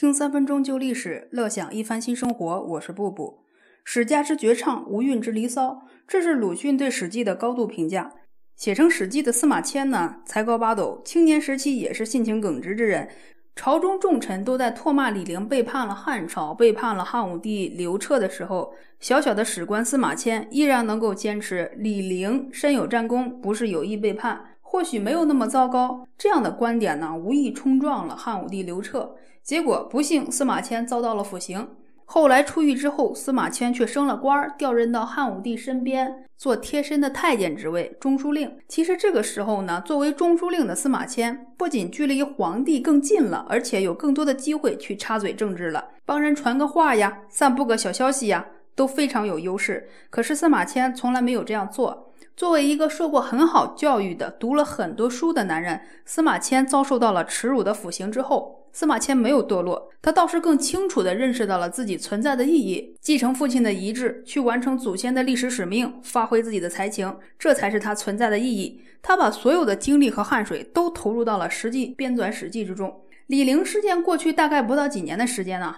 [0.00, 2.62] 听三分钟旧历史，乐享一番新生活。
[2.62, 3.44] 我是布布。
[3.84, 8.10] 史家之绝唱，无韵之离骚，这是鲁迅对《史记》的高度评价。
[8.56, 13.10] 写成《史记》的司马迁呢，才高八斗，青年时期也是性情耿直之人。
[13.54, 24.42] 朝中重臣都在唾骂李陵背叛了汉朝、背叛了汉武帝刘彻的时候，小小的史官司马迁依然能够坚持李陵身有战功，不是有意背叛。
[24.70, 29.16] 或许没有那么糟糕，这样的观点呢，无意冲撞了汉武帝刘彻。
[29.42, 31.70] 结果不幸，司马迁遭到了腐刑。
[32.04, 38.58] 后来出狱之后，司马迁却升了官，调任到汉武帝身边做贴身的太监职位，中书令。
[38.68, 48.46] 其实这个时候呢，作为中书令的司马迁，不仅距离皇帝更近了，而且有更多的机会去插嘴政治了，帮人传个话呀，散布个小消息呀，
[48.76, 49.88] 都非常有优势。
[50.10, 52.09] 可是司马迁从来没有这样做。
[52.40, 68.80] 作为一个受过很好教育的、读了很多书的男人，司马迁遭受到了耻辱的腐刑之后，司马迁没有堕落，他倒是更清楚地认识到了自己存在的意义，继承父亲的遗志，去完成祖先的历史使命，发挥自己的才情，这才是他存在的意义。
[69.02, 73.02] 他把所有的精力和汗水都投入到了实际编纂《史记》之中。
[73.26, 75.76] 李陵事件过去大概不到几年的时间呢，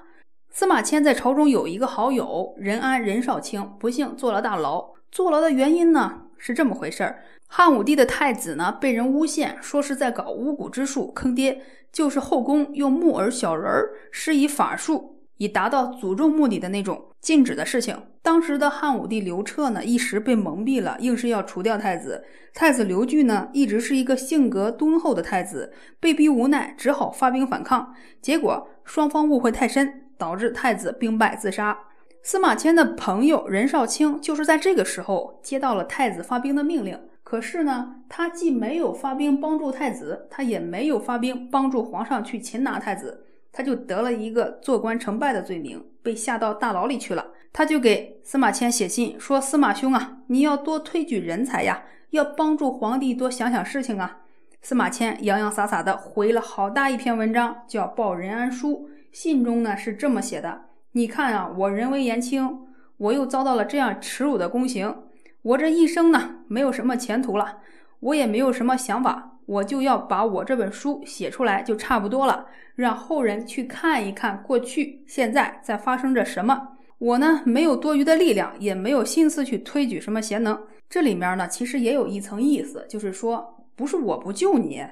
[0.48, 4.92] 司马迁在朝中有一个好友任安任少卿，不幸坐了大牢。
[5.10, 6.20] 坐牢的原因呢？
[6.44, 11.62] 是这么回事儿，汉武帝的太子呢被人诬陷，说是在搞巫蛊之术坑爹，
[11.92, 17.96] 就是后宫用木耳小人儿施以法术，以达到诅咒目的的那种禁止的事情。
[18.22, 22.24] 当时的汉武帝刘彻呢一时被蒙蔽了，硬是要除掉太子。
[22.52, 31.78] 太子刘据呢一直是一个性格敦厚的太子，被逼无奈只好发兵反抗，结果双方误会太深，导致太子兵败自杀。
[32.24, 47.26] 司马迁的朋友任少卿就是在这个时候接到了太子发兵的命令，可是呢，他既没有发兵帮助太子，他也没有发兵帮助皇上去擒拿太子，他就得了一个做官成败的罪名，被下到大牢里去了。
[47.52, 54.20] 他就给司马迁写信说：“司马兄啊，你要多推举人才呀，要帮助皇帝多想想事情啊。”
[54.62, 60.66] 司马迁洋洋洒洒的回了好大一篇文章，叫《报任安书》，信中呢是这么写的。
[60.94, 62.66] 你看啊，我人微言轻，
[62.98, 64.94] 我又遭到了这样耻辱的宫刑，
[65.40, 67.60] 我这一生呢，没有什么前途了，
[68.00, 72.44] 我也没有什么想法，我就要把我这本书写出来就差不多了，
[72.74, 76.68] 让后人去看一看过去、现在在发生着什么。
[76.98, 80.62] 我呢，没有多余的力量，也没有心思去推举什么贤能。
[80.90, 84.84] 这里面呢，其实也有一层意思，就是说，不是我不救你，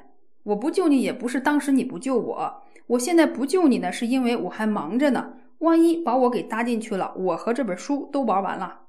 [0.44, 5.34] 我不救你，也不是当时你不救我，我现在不救你呢，是因为我还忙着呢。
[5.60, 8.80] 万一把我给搭进去了，我和这本书都玩完了。